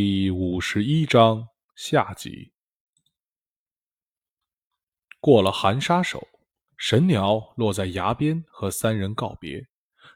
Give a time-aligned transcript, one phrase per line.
[0.00, 2.52] 第五十一章下集。
[5.18, 6.24] 过了寒沙手，
[6.76, 9.66] 神鸟落在崖边，和三人告别。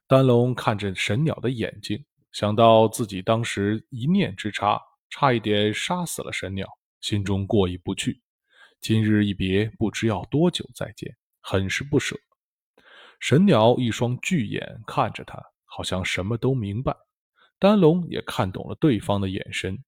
[0.07, 6.65] 丹龙看着神鸟的眼睛，想到自己当时一念之差，差一点杀死了神鸟，
[7.01, 8.23] 心中过意不去。
[8.81, 12.17] 今日一别，不知要多久再见，很是不舍。
[13.19, 16.97] 神鸟一双巨眼看着他，好像什么都明白。
[17.63, 19.79] 丹龙也看懂了对方的眼神，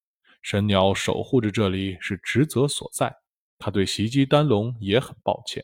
[0.43, 3.13] 神鸟守护着这里是职责所在，
[3.59, 5.61] 他对袭击丹龙也很抱歉。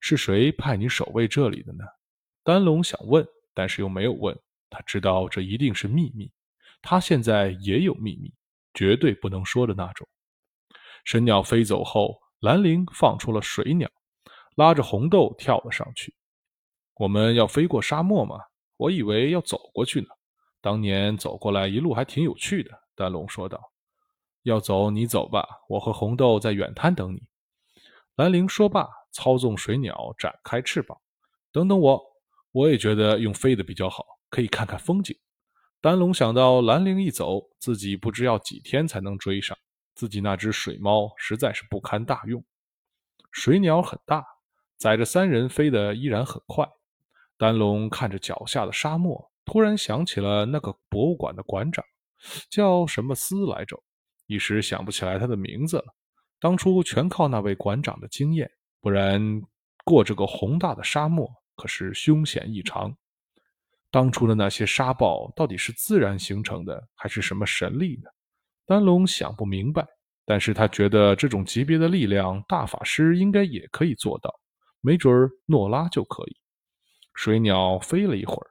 [0.00, 1.84] 是谁派你守卫这里的呢？
[2.42, 4.36] 丹龙想问，但是又没有问。
[4.68, 6.28] 他知道这一定是秘密，
[6.82, 8.34] 他现在也有秘密，
[8.74, 10.08] 绝对不能说的那种。
[11.04, 13.88] 神鸟飞走后，兰陵放出了水鸟，
[14.56, 16.12] 拉着红豆跳了上去。
[16.94, 18.40] 我们要飞过沙漠吗？
[18.76, 20.08] 我以为要走过去呢。
[20.62, 23.72] 当年走过来一路还挺有趣的，丹龙说道
[24.44, 27.20] ：“要走你走吧，我和红豆在远滩等你。”
[28.14, 30.96] 兰陵说罢，操纵水鸟展开翅膀
[31.50, 32.00] ：“等等我，
[32.52, 35.18] 我也觉得用飞的比较好，可以看看风景。”
[35.82, 39.58] 丹龙想到兰陵一走，自己不知要几天才能追上，
[39.96, 42.44] 自己那只水猫实在是不堪大用。
[43.32, 44.24] 水鸟很大，
[44.76, 46.68] 载着三人飞得依然很快。
[47.36, 49.31] 丹龙看着脚下的沙漠。
[49.44, 51.84] 突然想起了那个博物馆的馆长，
[52.50, 53.82] 叫什么斯来着？
[54.26, 55.84] 一时想不起来他的名字了。
[56.40, 59.20] 当初全靠那位馆长的经验，不然
[59.84, 62.96] 过这个宏大的沙漠可是凶险异常。
[63.90, 68.08] 当初的那些沙暴到底是自然形成的，还是什么神力呢？
[68.64, 69.86] 丹龙想不明白。
[70.24, 74.32] 但是他觉得这种级别的力量，大法师应该也可以做到，
[74.80, 76.36] 没准诺拉就可以。
[77.14, 78.46] 水鸟飞了一会儿。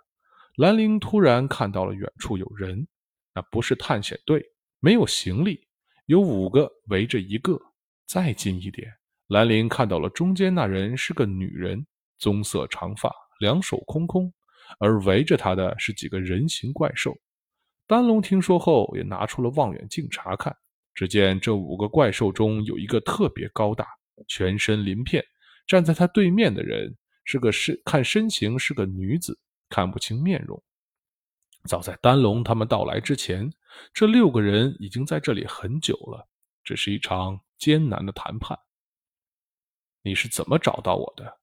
[0.58, 2.86] 兰陵突然看到了远处有人，
[3.34, 4.44] 那不是探险队，
[4.80, 5.66] 没有行李，
[6.08, 7.58] 有五个围着一个。
[8.06, 8.92] 再近一点，
[9.28, 11.86] 兰陵看到了中间那人是个女人，
[12.20, 13.10] 棕色长发，
[13.40, 14.32] 两手空空，
[14.80, 17.18] 而围着她的是几个人形怪兽。
[17.88, 20.54] 丹龙听说后也拿出了望远镜查看，
[20.94, 23.88] 只见这五个怪兽中有一个特别高大，
[24.28, 25.24] 全身鳞片，
[25.66, 26.94] 站在他对面的人
[27.24, 29.40] 是个身看身形是个女子。
[29.72, 30.62] 看不清面容。
[31.64, 33.52] 早在丹龙他们到来之前，
[33.94, 36.28] 这六个人已经在这里很久了。
[36.64, 38.60] 这是一场艰难的谈判。
[40.04, 41.40] 你是怎么找到我的？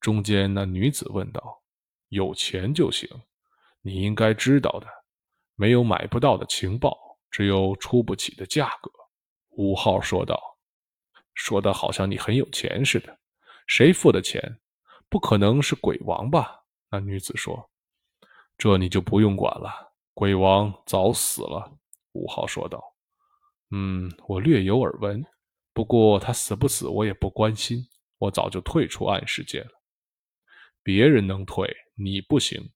[0.00, 1.62] 中间那女子问道。
[2.08, 3.08] 有钱就行，
[3.82, 4.86] 你应该知道的。
[5.54, 8.90] 没有买不到的情报，只有出不起的价格。
[9.50, 10.40] 五号说道。
[11.34, 13.18] 说的好像你很有钱似的。
[13.66, 14.60] 谁付的钱？
[15.08, 16.65] 不可能是鬼王吧？
[16.90, 17.70] 那女子说
[18.56, 21.78] ：“这你就不用管了，鬼王早死了。”
[22.12, 22.82] 五号说道
[23.70, 25.24] ：“嗯，我略有耳闻，
[25.72, 27.86] 不过他死不死我也不关心，
[28.18, 29.70] 我早就退出暗世界了。
[30.82, 32.70] 别人能退，你不行。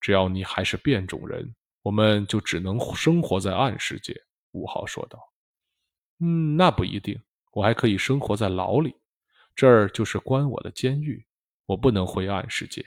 [0.00, 4.14] 只要你还是变种人，我们就只能生活在暗世界。”
[4.50, 5.18] 五号说道
[6.20, 8.94] ：“嗯，那不一定，我还可以生活在牢里，
[9.54, 11.24] 这儿就是关我的监狱，
[11.64, 12.84] 我不能回暗世界。”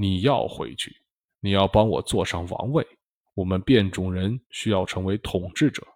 [0.00, 0.96] 你要回去，
[1.40, 2.86] 你要帮我坐上王位。
[3.34, 5.86] 我们变种人需要成为统治者。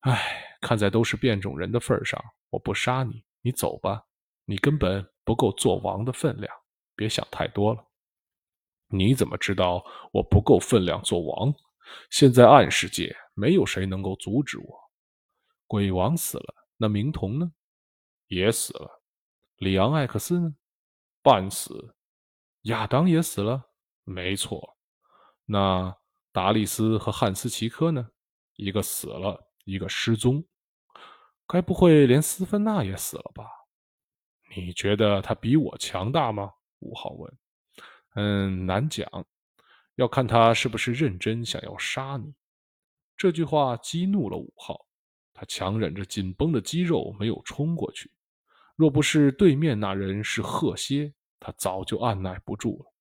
[0.00, 4.04] 唉，看在都是变种人的份上，我不杀你，你走吧。
[4.44, 6.54] 你根本不够做王的分量，
[6.94, 7.82] 别想太多了。
[8.88, 9.82] 你怎么知道
[10.12, 11.54] 我不够分量做王？
[12.10, 14.78] 现在暗世界没有谁能够阻止我。
[15.66, 17.50] 鬼王死了，那明童呢？
[18.26, 19.02] 也死了。
[19.56, 20.54] 里昂·艾克斯呢？
[21.22, 21.94] 半死。
[22.62, 23.70] 亚当也死了，
[24.04, 24.76] 没错。
[25.46, 25.96] 那
[26.32, 28.10] 达利斯和汉斯奇科呢？
[28.56, 30.44] 一个死了，一个失踪。
[31.46, 33.44] 该不会连斯芬娜也死了吧？
[34.54, 36.52] 你觉得他比我强大吗？
[36.80, 37.38] 五号问。
[38.14, 39.08] 嗯，难讲，
[39.94, 42.34] 要看他是不是认真想要杀你。
[43.16, 44.86] 这句话激怒了五号，
[45.32, 48.10] 他强忍着紧绷的肌肉没有冲过去。
[48.76, 51.14] 若不是对面那人是赫歇。
[51.40, 52.92] 他早就按耐不住了。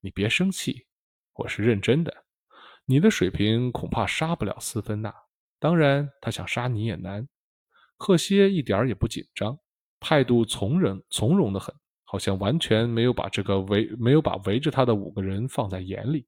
[0.00, 0.86] 你别生气，
[1.34, 2.24] 我是认真的。
[2.86, 5.14] 你的水平恐怕杀不了斯芬娜，
[5.58, 7.28] 当然，他想杀你也难。
[7.96, 9.58] 赫歇一点也不紧张，
[10.00, 11.74] 态度从容从容的很，
[12.04, 16.26] 好像完全没有把这个围没有把围着他的五个人放在眼里。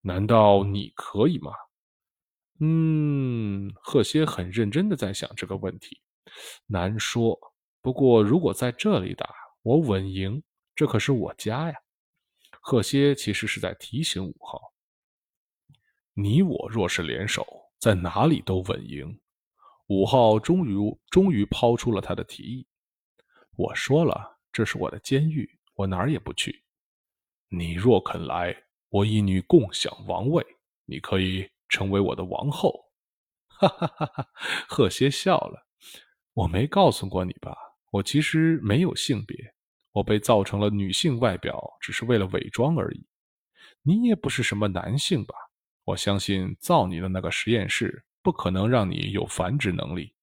[0.00, 1.52] 难道你可以吗？
[2.60, 6.00] 嗯，赫歇很认真的在想这个问题。
[6.66, 7.38] 难说，
[7.80, 9.41] 不过如果在这里打。
[9.62, 10.42] 我稳赢，
[10.74, 11.80] 这可是我家呀！
[12.60, 14.72] 赫歇其实是在提醒五号。
[16.14, 17.46] 你我若是联手，
[17.78, 19.20] 在哪里都稳赢。
[19.86, 20.76] 五号终于
[21.10, 22.66] 终于抛出了他的提议。
[23.56, 26.64] 我说了，这是我的监狱，我哪儿也不去。
[27.48, 30.44] 你若肯来，我一女共享王位，
[30.86, 32.90] 你可以成为我的王后。
[33.46, 34.28] 哈哈哈哈！
[34.68, 35.68] 贺歇笑了。
[36.32, 37.71] 我没告诉过你吧？
[37.92, 39.36] 我其实没有性别，
[39.92, 43.06] 我被造成了女性外表，只是为了伪装而已。
[43.82, 45.34] 你也不是什么男性吧？
[45.84, 50.14] 我相信造你的那个实验室不可能让你有繁殖能力。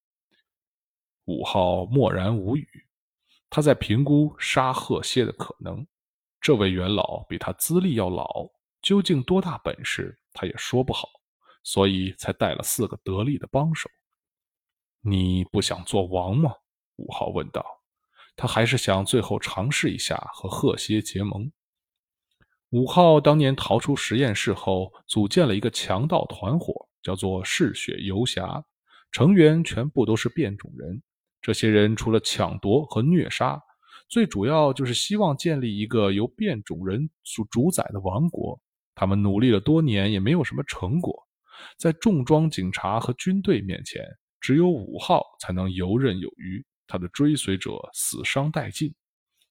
[1.26, 2.68] 五号默然无语，
[3.48, 5.86] 他在评估杀贺歇的可能。
[6.40, 8.50] 这位元老比他资历要老，
[8.82, 11.08] 究竟多大本事，他也说不好，
[11.62, 13.88] 所以才带了四个得力的帮手。
[15.02, 16.52] 你不想做王吗？
[17.00, 17.64] 五号问道。
[18.36, 21.50] 他还是想最后尝试一下和贺歇结盟。
[22.70, 28.64] 五号当年逃出实验室后，组建了一个强盗团伙，叫做嗜血游侠，
[29.10, 31.02] 成员全部都是变种人。
[31.42, 33.60] 这些人除了抢夺和虐杀，
[34.08, 38.60] 最主要就是希望建立一个由变种人主主宰的王国。
[38.94, 41.26] 他们努力了多年，也没有什么成果。
[41.76, 44.02] 在重装警察和军队面前，
[44.40, 48.92] 只有五号才能游刃有余，他的追随者死伤殆尽。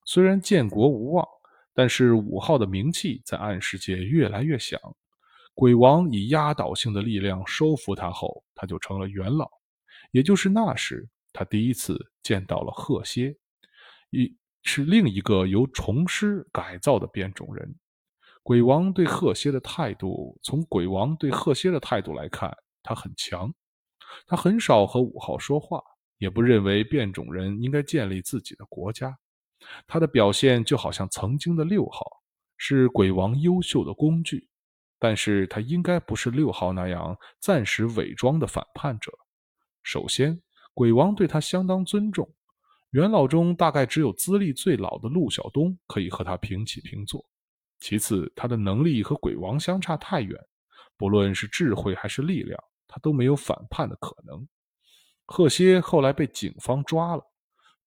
[0.05, 1.25] 虽然建国无望，
[1.73, 4.77] 但是五号的名气在暗世界越来越响。
[5.53, 9.49] 鬼王以压倒性的力量收服他后，他就成了元老。
[10.11, 13.35] 也就是那时，他第一次见到了贺歇，
[14.09, 17.73] 一是另一个由虫师改造的变种人。
[18.43, 22.53] 鬼王对贺歇的态度，从鬼王对贺歇的态度来看，
[22.83, 23.53] 他很强。
[24.25, 25.83] 他很少和五号说话，
[26.19, 29.17] 也不认为变种人应该建立自己的国家。
[29.87, 32.05] 他的表现就好像曾经的六号，
[32.57, 34.47] 是鬼王优秀的工具，
[34.99, 39.11] 但是他应该不是六号那样暂时伪装的反叛者。
[39.81, 40.39] 首先，
[40.73, 42.31] 鬼王对他相当尊重，
[42.91, 47.25] 元老中大概只有资历最老的陆小东可以和他平起平坐。
[47.79, 50.37] 其次，他的能力和鬼王相差太远，
[50.97, 52.61] 不论是智慧还是力量。
[52.91, 54.47] 他都没有反叛的可能。
[55.31, 57.23] 贺歇后来被警方抓了，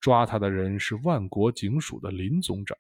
[0.01, 2.79] 抓他的人是万国警署的林总长。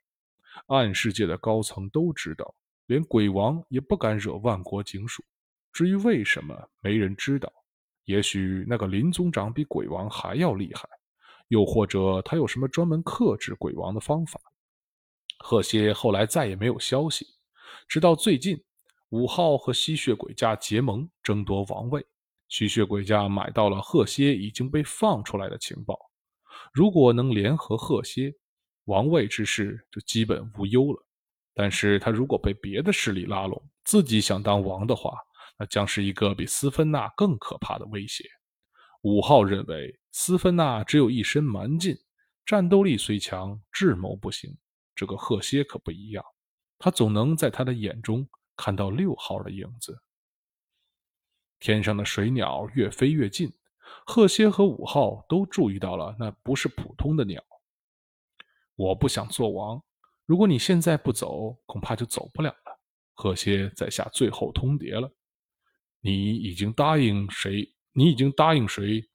[0.69, 2.55] 暗世界的高层都知道，
[2.87, 5.25] 连鬼王也不敢惹万国警署。
[5.73, 7.53] 至于为什么，没人知道。
[8.05, 10.89] 也许那个林总长比鬼王还要厉害，
[11.49, 14.41] 又或者他有什么专门克制鬼王的方法。
[15.41, 17.27] 贺歇后来再也没有消息，
[17.89, 18.63] 直到最近。
[19.09, 22.07] 五号和吸血鬼家结盟，争夺王位。
[22.53, 25.99] 吸血鬼家买到了贺歇已经被放出来的情报，
[26.71, 28.31] 如果能联合贺歇，
[28.85, 31.03] 王位之事就基本无忧了。
[31.55, 35.17] 但是他如果被别的势力拉拢，自己想当王的话，
[35.57, 38.23] 那将是一个比斯芬娜更可怕的威胁。
[39.01, 41.97] 五号认为，斯芬娜只有一身蛮劲，
[42.45, 44.55] 战斗力虽强，智谋不行。
[44.95, 46.23] 这个贺歇可不一样，
[46.79, 48.29] 他总能在他的眼中。
[48.55, 49.99] 看到六号的影子，
[51.63, 53.49] 天上的水鸟越飞越近，
[54.05, 57.41] 贺歇和五号都注意到了，那不是普通的鸟。
[58.75, 59.81] 我不想做王，
[60.27, 62.81] 如果你现在不走，恐怕就走不了了。
[63.15, 65.09] 贺歇在下最后通牒了，
[66.01, 67.73] 你已经答应谁？
[67.93, 69.09] 你已经答应谁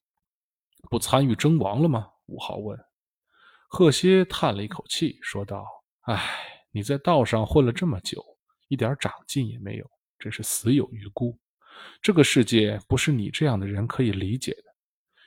[0.89, 2.09] 不参与争王了吗？
[2.27, 2.79] 五号问。
[3.67, 5.65] 贺歇叹了一口气，说道
[6.07, 8.23] ：“唉，你在道上混了这么久。”
[8.69, 11.37] 一点长进也没有，真是死有余辜。
[12.01, 14.63] 这个世界不是你这样的人可以理解的。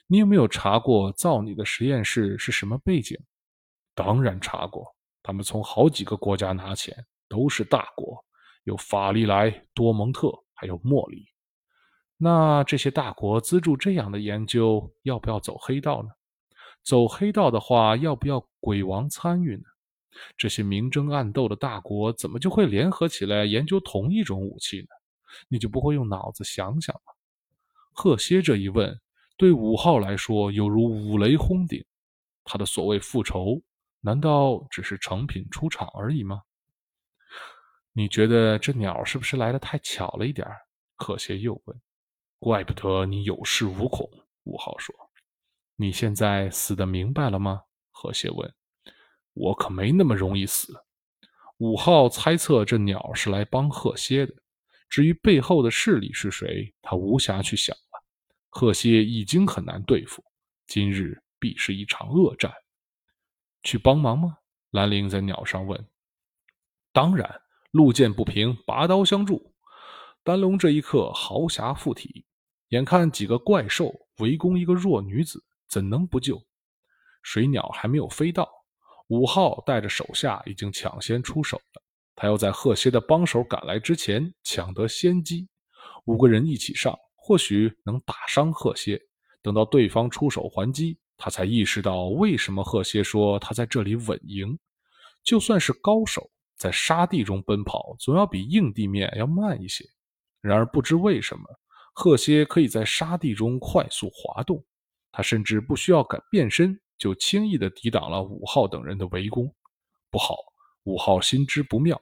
[0.07, 3.19] 你有没有查过造你的实验室是什么背景？
[3.95, 4.87] 当然查过，
[5.23, 6.95] 他们从好几个国家拿钱，
[7.29, 8.25] 都是大国，
[8.65, 11.27] 有法利莱、多蒙特，还有莫里。
[12.17, 16.09] 那这些大国资助这样的研究，要不要走黑道呢？
[16.83, 19.63] 走黑道的话，要不要鬼王参与呢？
[20.37, 24.89] 这些明争暗斗的大国怎么就会联合起来研究同一种武器呢？
[25.49, 27.13] 你就不会用脑子想想吗？
[27.93, 29.01] 贺歇这一问，
[29.37, 31.85] 对五号来说犹如五雷轰顶。
[32.45, 33.61] 他的所谓复仇，
[34.01, 36.43] 难道只是成品出场而已吗？
[37.93, 40.47] 你觉得这鸟是不是来的太巧了一点？
[40.97, 41.81] 贺歇又问。
[42.39, 44.09] 怪不得你有恃无恐。
[44.45, 44.95] 五号说。
[45.77, 47.63] 你现在死的明白了吗？
[47.91, 48.55] 贺歇问。
[49.33, 50.85] 我可没那么容易死。
[51.59, 54.35] 五号猜测这鸟是来帮贺歇的，
[54.91, 58.05] 至于背后的势力是谁，他无暇去想了。
[58.49, 60.23] 贺歇已经很难对付，
[60.67, 62.53] 今日必是一场恶战。
[63.63, 64.37] 去帮忙吗？
[64.73, 65.87] 兰陵在鸟上问。
[66.93, 69.55] 当然，路见不平，拔刀相助。
[70.25, 72.27] 丹龙这一刻豪侠附体，
[72.71, 76.43] 眼看几个怪兽围攻一个弱女子，怎能不救？
[77.23, 78.51] 水鸟还没有飞到，
[79.07, 81.83] 五号带着手下已经抢先出手了。
[82.21, 85.49] 他要在贺歇的帮手赶来之前抢得先机。
[86.05, 89.01] 五个人一起上，或许能打伤贺歇。
[89.41, 94.59] 等到对方出手还击，他才意识到为什么贺歇说他在这里稳赢。
[95.25, 99.83] 就算是高手，在沙地中奔跑，总要比硬地面要慢一些。
[100.43, 101.45] 然而不知为什么，
[101.95, 104.63] 贺歇可以在沙地中快速滑动，
[105.11, 106.79] 他甚至不需要改变身。
[106.99, 109.51] 就轻易地抵挡了五号等人的围攻。
[110.11, 110.37] 不好，
[110.83, 111.99] 五号心知不妙。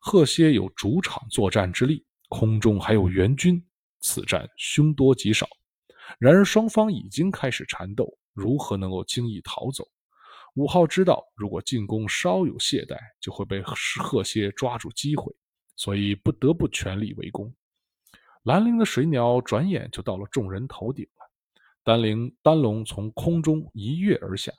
[0.00, 3.62] 贺歇有主场作战之力，空中还有援军，
[4.00, 5.48] 此战凶多吉少。
[6.18, 9.86] 然而双方已经开始缠斗，如何能够轻易逃走？
[10.54, 15.32] 五号知道，如果进攻稍有懈怠，就会被贺歇抓住机会，
[15.76, 17.54] 所以不得不全力围攻。
[18.44, 21.30] 兰陵的水鸟转眼就到了众人头顶了。
[21.84, 24.50] 丹灵丹龙从空中一跃而下，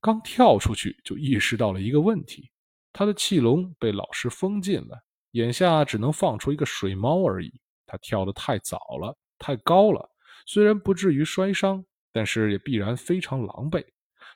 [0.00, 2.50] 刚跳出去就意识到了一个问题：
[2.92, 7.52] 他的气笼被老师封禁了，眼下只能放出一个水猫而已。
[7.86, 10.08] 他跳得太早了，太高了，
[10.46, 13.84] 虽然不至于摔伤，但是也必然非常狼狈。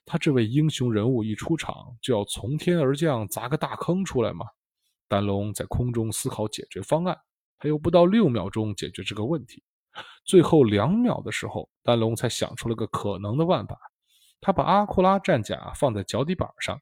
[0.05, 4.47] 他这位英雄人物一出场，就要从天而降砸个大坑出来吗？
[5.09, 7.17] 丹龙在空中思考解决方案，
[7.59, 9.63] 还有不到六秒钟解决这个问题。
[10.25, 13.79] 最后两秒的时候，丹龙才想出了个可能的办法。
[14.41, 16.79] 他把阿库拉战甲放在脚底板上，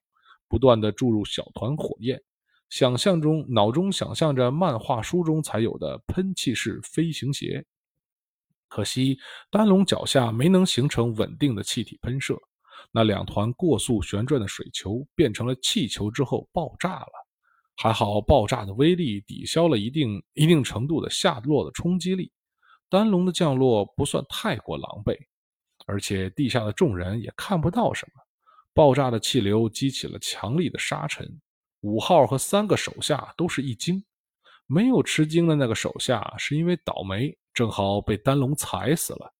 [0.54, 2.22] 不断的注入小团火焰，
[2.70, 7.66] 想象中脑中想象着漫画书中才有的喷气式飞行鞋。
[8.68, 9.18] 可惜
[9.50, 12.40] 丹龙脚下没能形成稳定的气体喷射，
[12.92, 17.12] 那两团过速旋转的水球变成了气球之后爆炸了。
[17.74, 22.30] 还好爆炸的威力抵消了一定一定程度的下落的冲击力。
[22.88, 25.18] 丹龙的降落不算太过狼狈，
[25.84, 28.23] 而且地下的众人也看不到什么。
[28.74, 31.40] 爆炸的气流激起了强力的沙尘，
[31.82, 34.04] 五号和三个手下都是一惊。
[34.66, 39.32] 没有吃惊的那个手下是因为倒霉，正好被丹龙踩死了。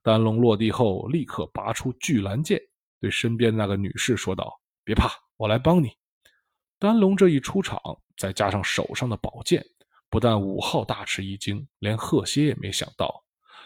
[0.00, 2.60] 丹龙落地后，立刻拔出巨蓝剑，
[3.00, 5.90] 对身边那个女士说道：“别怕，我来帮你。”
[6.78, 7.80] 丹龙这一出场，
[8.16, 9.64] 再加上手上的宝剑。
[10.08, 13.24] 不但五号大吃一惊，连贺歇也没想到，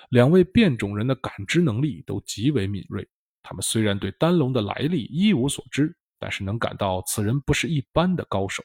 [0.08, 3.06] 两位变种人的感知能力都极为敏锐。
[3.42, 8.62] 他们虽然对丹龙的来历一无所知，但是能感到此人不是一般的高手，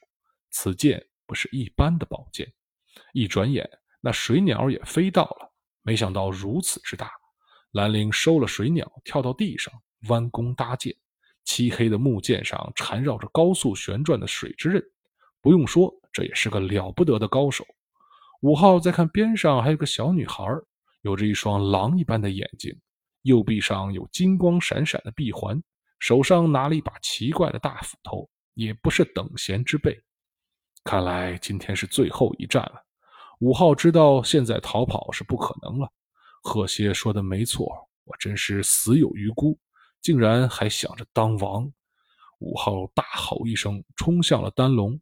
[0.50, 2.52] 此剑不是一般的宝剑。
[3.14, 3.70] 一转眼，
[4.02, 5.52] 那水鸟也飞到了，
[5.84, 7.12] 没想到如此之大。
[7.72, 9.74] 兰陵收了水鸟，跳到地上，
[10.10, 10.96] 弯弓搭箭，
[11.44, 14.84] 漆黑的木剑上缠绕着高速旋转的水之刃。
[15.42, 15.94] 不用说。
[16.14, 17.64] 这也是个了不得的高手。
[18.42, 20.44] 五号再看边上还有个小女孩，
[21.02, 22.76] 有着一双狼一般的眼睛，
[23.28, 25.62] 右臂上有金光闪闪的臂环，
[26.00, 30.02] 手上拿了一把奇怪的大斧头，也不是等闲之辈。
[30.84, 32.82] 看来今天是最后一战了。
[33.40, 35.88] 五号知道现在逃跑是不可能了。
[36.42, 37.68] 贺歇说的没错，
[38.06, 39.60] 我真是死有余辜，
[40.02, 41.72] 竟然还想着当王。
[42.40, 45.00] 五号大吼一声，冲向了丹龙。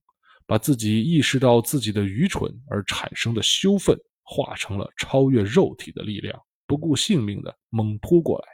[0.48, 8.48] 把自己意识到自己的愚蠢而产生的羞愤化成了超越肉体的力量，不顾性命的猛扑过来。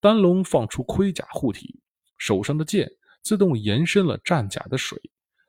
[0.00, 1.80] 丹龙放出盔甲护体，
[2.18, 2.90] 手上的剑
[3.22, 5.00] 自动延伸了战甲的水，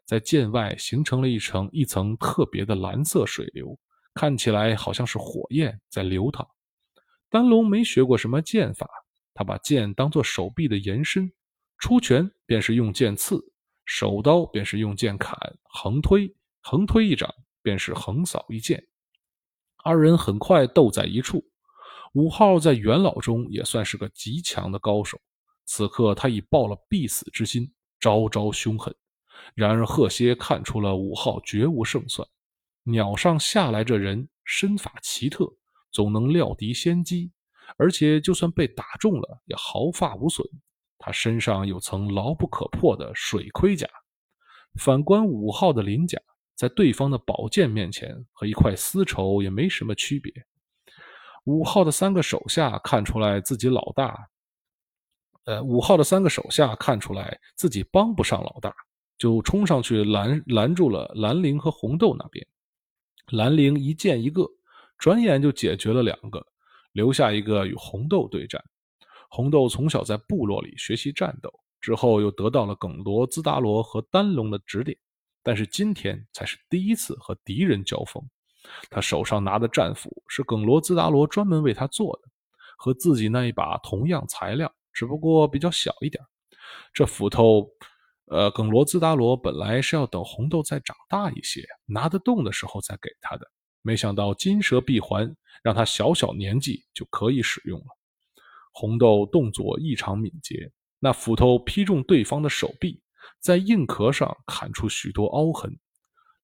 [0.06, 3.78] 在剑外形成了一层一层特别的蓝色水流，
[4.14, 6.48] 看起来好像是火焰在流淌。
[7.30, 8.88] 丹龙没学过什么剑法，
[9.34, 11.32] 他把剑当做手臂的延伸，
[11.80, 13.42] 出拳便是用剑刺。
[13.86, 17.30] 手刀便是用剑砍，横推横推一掌
[17.62, 18.88] 便是横扫一剑。
[19.84, 21.44] 二人很快斗在一处。
[22.14, 25.20] 五号在元老中也算是个极强的高手，
[25.66, 28.96] 此刻他已抱了必死之心，招招凶狠。
[29.56, 32.28] 然而贺歇看出了五号绝无胜算。
[32.84, 35.52] 鸟上下来这人身法奇特，
[35.92, 37.32] 总能料敌先机，
[37.78, 40.48] 而且就算被打中了，也毫发无损。
[41.00, 43.90] 他身上有层牢不可破的水盔甲，
[44.76, 46.20] 反观五号的鳞甲，
[46.56, 50.32] 在对方的宝剑面前和一块丝绸也没什么区别。
[51.46, 54.30] 五号的三个手下看出来自己老大，
[55.44, 58.74] 呃，五号的三个手下看出来自己帮不上老大，
[59.18, 62.46] 就冲上去拦拦住了兰陵和红豆那边。
[63.32, 64.48] 兰陵一剑一个，
[64.98, 66.46] 转眼就解决了两个，
[66.94, 68.64] 留下一个与红豆对战。
[69.30, 74.98] 红豆从小在部落里学习战斗，之后又得到了耿罗、兹达罗和丹龙的指点，
[75.42, 78.24] 但是今天才是第一次和敌人交锋。
[78.90, 82.30] 他手上拿的战斧是耿罗兹达罗专门为他做的，
[82.78, 86.24] 和自己那一把同样材料，只不过比较小一点。
[86.94, 87.68] 这斧头，
[88.26, 93.46] 呃，耿罗兹达罗本来是要等红豆再长大一些，拿得动的时候再给他的，
[93.82, 97.86] 没想到金蛇闭环，让他小小年纪就可以使用了。
[98.72, 103.02] 红豆动作异常敏捷，那斧头劈中对方的手臂，
[103.40, 105.78] 在硬壳上砍出许多凹痕。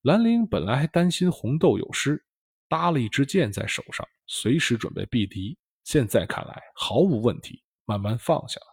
[0.04, 2.24] 兰陵本来还担心红豆有失，
[2.70, 5.58] 搭了一支箭在手上，随时准备避敌。
[5.84, 8.68] 现在看来毫无问题，慢慢放下了。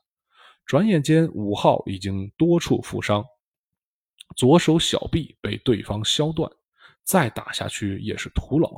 [0.66, 3.24] 转眼间，五号已经多处负伤，
[4.36, 6.48] 左手小臂被对方削断，
[7.02, 8.70] 再打下去也是徒劳。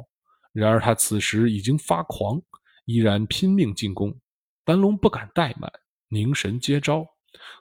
[0.53, 2.41] 然而他此时已经发狂，
[2.87, 4.19] 依然拼命进攻。
[4.65, 5.71] 丹龙不敢怠慢，
[6.09, 7.07] 凝神接招。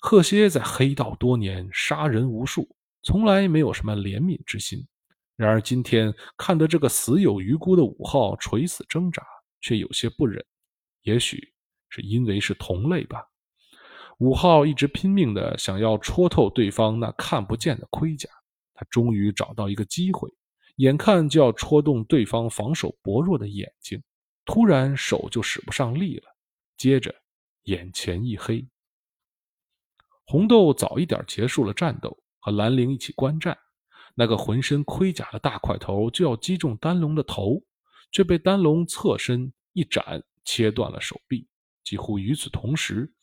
[0.02, 2.77] 贺歇在黑道多年，杀人无数。
[3.04, 4.86] 从来没有什么怜悯之心，
[5.36, 9.24] 然而今天看得这个死有余辜的五号垂死挣扎，
[9.62, 10.44] 却有些不忍。
[11.04, 11.54] 也许
[11.90, 13.24] 是因为是同类吧。
[14.20, 18.28] 五号一直拼命的想要戳透对方那看不见的盔甲，
[18.74, 20.30] 他终于找到一个机会，
[20.78, 24.02] 眼看就要戳动对方防守薄弱的眼睛，
[24.44, 26.24] 突然手就使不上力了，
[26.78, 27.14] 接着
[27.64, 28.68] 眼前一黑。
[30.26, 32.18] 红豆早一点结束了战斗。
[32.48, 33.58] 和兰陵一起观战，
[34.16, 37.62] 那个浑身盔甲的大块头就要击中丹龙的头，
[38.10, 41.46] 却被丹龙侧身一斩，切断了手臂。
[41.84, 43.14] 几乎与此同时，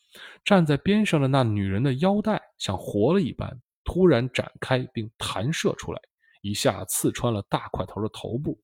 [0.44, 6.00] 站在边上的那女人的腰带像活了一般，突然展开并弹射出来，
[6.42, 8.60] 一下刺穿了大块头的头部。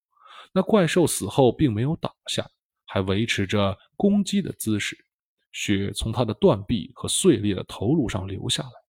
[0.53, 2.47] 那怪兽死后并没有倒下，
[2.85, 4.95] 还维持着攻击的姿势，
[5.53, 8.80] 血从他的断臂和碎裂的头颅上流下来。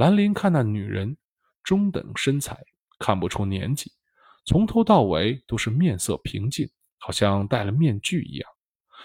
[0.00, 1.14] 兰陵看那女人，
[1.62, 2.58] 中等身材，
[2.98, 3.92] 看不出年纪，
[4.46, 6.66] 从头到尾都是面色平静，
[6.96, 8.50] 好像戴了面具一样。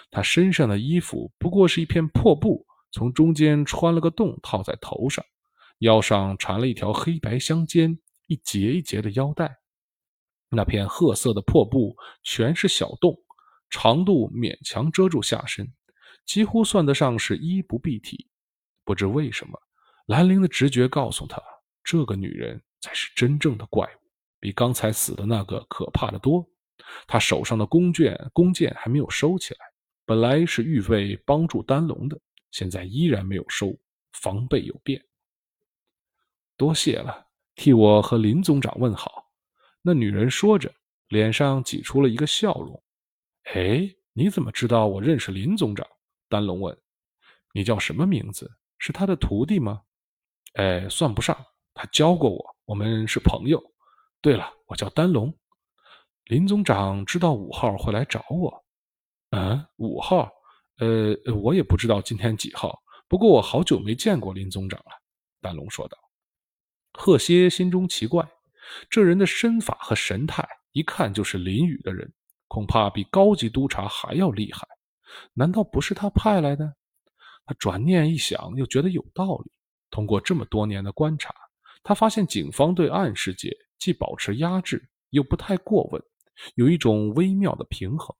[0.09, 5.21] 她身上的衣服不过是一片破布，从中间穿了个洞，套在头上，
[5.79, 9.53] 腰上缠了一条黑白相间、一节一节的腰带。
[10.47, 13.13] 那片褐色的破布全是小洞，
[13.69, 15.67] 长度勉强遮住下身，
[16.25, 18.29] 几乎算得上是衣不蔽体。
[18.85, 19.59] 不知为什么。
[20.07, 21.41] 兰陵的直觉告诉他，
[21.83, 23.99] 这个女人才是真正的怪物，
[24.39, 26.47] 比刚才死的那个可怕的多。
[27.07, 29.59] 他手上的弓箭弓箭还没有收起来，
[30.05, 32.19] 本来是预备帮助丹龙的，
[32.51, 33.75] 现在依然没有收，
[34.13, 35.03] 防备有变。
[36.55, 39.25] 多谢了，替我和林总长问好。
[39.81, 40.71] 那女人说着，
[41.07, 42.83] 脸上挤出了一个笑容。
[43.53, 45.87] 哎，你怎么知道我认识林总长？
[46.29, 46.77] 丹龙问。
[47.53, 48.51] 你叫什么名字？
[48.77, 49.81] 是他的徒弟吗？
[50.55, 51.37] 哎，算不上，
[51.73, 53.61] 他教过我，我们是朋友。
[54.21, 55.33] 对了，我叫丹龙。
[56.25, 58.65] 林总长知道五号会来找我。
[59.31, 60.31] 嗯，五号？
[60.77, 62.81] 呃，我也不知道今天几号。
[63.07, 64.91] 不过我好久没见过林总长了。
[65.41, 65.97] 丹龙说道。
[66.93, 68.25] 贺歇心中奇怪，
[68.89, 72.11] 这人的身法和神态，一看就是林雨的人，
[72.47, 74.65] 恐怕比高级督察还要厉害。
[75.33, 76.73] 难道不是他派来的？
[77.45, 79.51] 他转念一想，又觉得有道理。
[79.89, 81.33] 通过这么多年的观察，
[81.83, 86.03] 他发现警方对暗世界既保持压制，又不太过问，
[86.55, 88.15] 有一种微妙的平衡。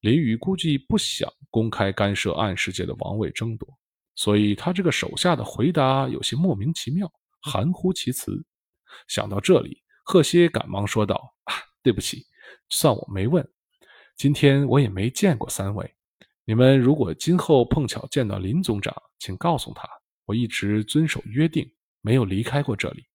[0.00, 3.68] 林宇估计不想公开干涉暗世界的王位争夺，
[4.14, 7.10] 所以他这个手下的回答有些莫名其妙，
[7.42, 8.44] 含糊其辞。
[9.08, 12.26] 想到这里，贺歇赶忙说道：“啊，对不起，
[12.70, 13.46] 算我没问。
[14.16, 15.94] 今天我也没见过三位。
[16.44, 19.88] 你们如果今后碰巧见到林总长，请告诉他。”
[20.24, 23.06] 我一直遵守约定，没有离开过这里。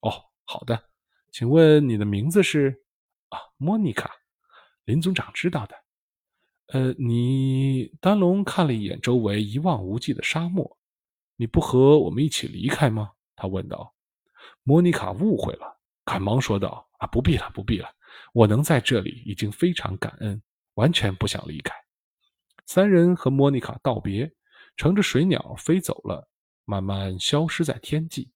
[0.00, 0.10] 哦，
[0.44, 0.90] 好的，
[1.30, 2.82] 请问你的名字是？
[3.28, 4.10] 啊，莫妮卡。
[4.84, 5.76] 林总长知道的。
[6.68, 10.78] 呃，你丹龙看了一眼周围一望无际的沙漠，
[11.36, 13.12] 你不和我们一起离开吗？
[13.36, 13.94] 他问道。
[14.62, 17.88] 莫妮卡误会了，赶忙说道：“啊，不必了，不必了，
[18.32, 20.42] 我能在这里已经非常感恩，
[20.74, 21.74] 完全不想离开。”
[22.66, 24.30] 三人和莫妮卡道别，
[24.76, 26.27] 乘着水鸟飞走了。
[26.68, 28.30] 慢慢消失在天际。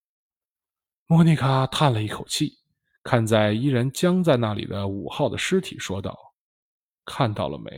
[1.07, 2.59] 莫妮卡叹了一口气，
[3.03, 6.19] 看在依然僵在那里的五号的尸体，说道
[7.05, 7.71] ：“看到了没？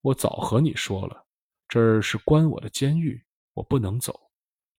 [0.00, 1.24] 我早和你说了，
[1.68, 4.20] 这儿是关我的监狱，我不能走。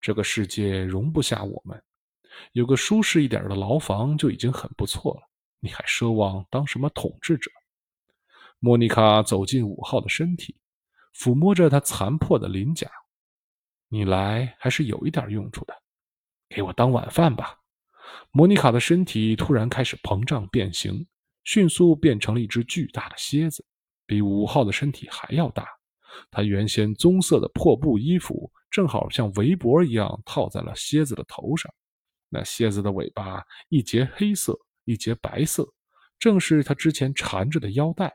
[0.01, 1.81] 这个世界容不下我们，
[2.51, 5.21] 有个舒适一点的牢房就已经很不错了。
[5.61, 7.49] 你还奢望当什么统治者？”
[8.59, 10.57] 莫妮卡走进五号的身体，
[11.15, 12.91] 抚摸着他残破的鳞甲。
[13.89, 15.73] 你来还是有一点用处的，
[16.49, 17.57] 给我当晚饭吧。
[18.31, 21.05] 莫妮卡的身体突然开始膨胀变形，
[21.43, 23.65] 迅速变成了一只巨大的蝎子，
[24.05, 25.67] 比五号的身体还要大。
[26.31, 31.73] 他原先棕色的破布衣服正好像围脖一样套在了蝎子的头上，
[32.29, 35.67] 那蝎子的尾巴一节黑色，一节白色，
[36.17, 38.13] 正是他之前缠着的腰带。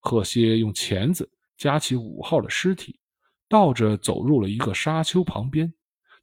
[0.00, 3.00] 贺蝎用钳子夹起五号的尸体，
[3.54, 5.72] 绕着走入了一个沙丘旁边。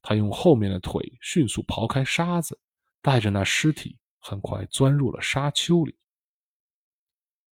[0.02, 2.60] 他用后面的腿迅速刨开沙子，
[3.02, 5.96] 带着那尸体很快钻入了沙丘里。